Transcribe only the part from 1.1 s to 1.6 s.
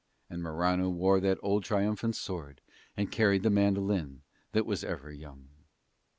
that